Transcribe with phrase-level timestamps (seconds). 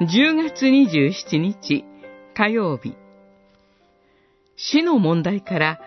[0.00, 1.84] 10月27日
[2.32, 2.94] 火曜日
[4.56, 5.80] 死の問題から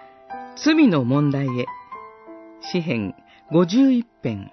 [0.61, 1.65] 罪の問題へ
[2.73, 3.15] 詩編
[3.53, 4.51] 51編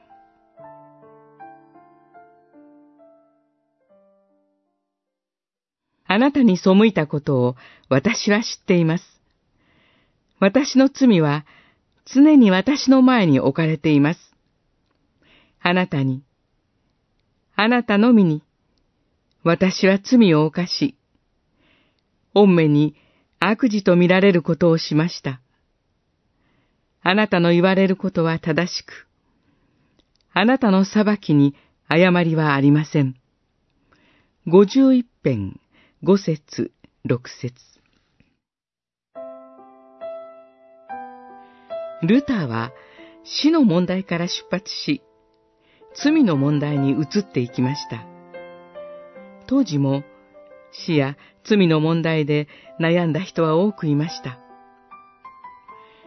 [6.06, 7.56] あなたに背いたことを
[7.88, 9.04] 私は知っています。
[10.38, 11.44] 私の罪は
[12.06, 14.20] 常に私の前に置かれています。
[15.60, 16.22] あなたに、
[17.56, 18.42] あなたのみに、
[19.44, 20.96] 私は罪を犯し、
[22.34, 22.94] 御目に
[23.40, 25.40] 悪事と見られることをしました。
[27.02, 29.06] あなたの言われることは正しく、
[30.32, 31.54] あなたの裁きに
[31.88, 33.14] 誤りはありません。
[34.46, 35.60] 五十一編、
[36.02, 36.72] 五節、
[37.04, 37.54] 六節。
[42.02, 42.72] ルターは
[43.24, 45.02] 死の問題から出発し、
[45.94, 48.17] 罪の問題に移っていきました。
[49.48, 50.04] 当時も
[50.72, 54.38] 死や罪の問題で悩んだ人は多くいました。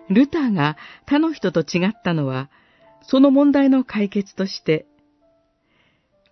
[0.10, 2.52] ルターが他の人と違ったのは、
[3.02, 4.86] その問題の解決として、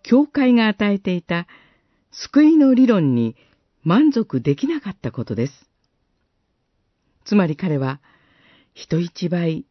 [0.03, 1.47] 教会が与えていた
[2.11, 3.35] 救いの理論に
[3.83, 5.53] 満足できなかったことです。
[7.25, 8.01] つまり彼は、
[8.75, 9.65] 人一倍、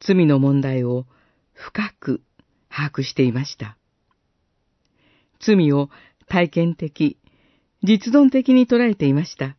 [0.00, 1.04] 罪の問題を
[1.52, 2.22] 深く
[2.70, 3.76] 把握していました。
[5.40, 5.90] 罪を
[6.28, 7.18] 体験的、
[7.82, 9.56] 実存的に捉えていました。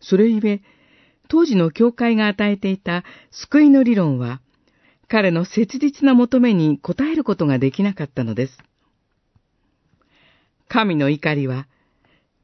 [0.00, 0.60] それゆえ、
[1.28, 4.40] 当時の教会が与えていた救いの理論は、
[5.08, 8.58] 彼の切実な求めに応えることができなかったのです。
[10.68, 11.66] 神の怒りは、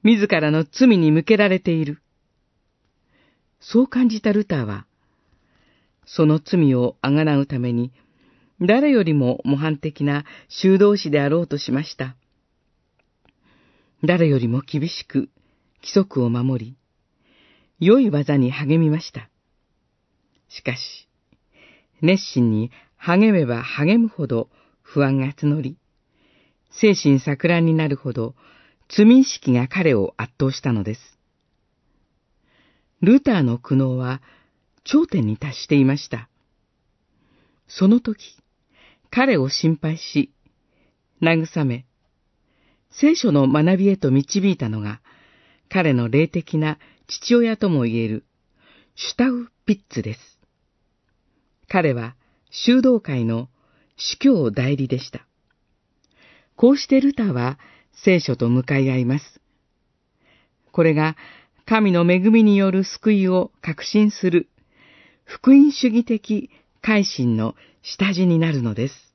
[0.02, 2.00] 自らの罪に向けられている。
[3.60, 4.86] そう感じたルターは、
[6.06, 7.92] その罪をあがなうために、
[8.60, 12.16] 誰よりも模範的な修道士であろうとしました。
[14.02, 15.28] 誰よりも厳しく
[15.82, 16.76] 規則を守り、
[17.78, 19.28] 良い技に励みました。
[20.48, 21.08] しかし、
[22.00, 24.48] 熱心に励めば励むほど
[24.82, 25.76] 不安が募り、
[26.70, 28.34] 精神錯乱になるほど
[28.88, 31.18] 罪意識が彼を圧倒したのです。
[33.02, 34.20] ルーターの苦悩は
[34.84, 36.28] 頂点に達していました。
[37.68, 38.18] その時、
[39.10, 40.32] 彼を心配し、
[41.22, 41.86] 慰め、
[42.90, 45.00] 聖書の学びへと導いたのが、
[45.68, 48.24] 彼の霊的な父親とも言える、
[48.96, 50.20] シュタウ・ピッツです。
[51.68, 52.16] 彼は
[52.50, 53.48] 修道会の
[53.96, 55.26] 司教代理でした。
[56.56, 57.58] こうしてルターは
[57.92, 59.40] 聖書と向かい合います。
[60.72, 61.16] これが
[61.66, 64.48] 神の恵みによる救いを確信する
[65.24, 66.50] 福音主義的
[66.82, 69.09] 改心の下地になるのです。